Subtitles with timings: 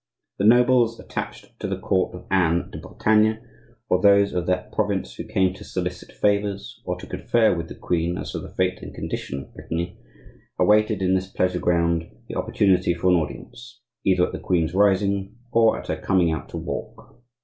[0.39, 3.33] The nobles attached to the Court of Anne de Bretagne,
[3.87, 7.75] or those of that province who came to solicit favors, or to confer with the
[7.75, 9.99] queen as to the fate and condition of Brittany,
[10.57, 15.35] awaited in this pleasure ground the opportunity for an audience, either at the queen's rising,
[15.51, 17.21] or at her coming out to walk.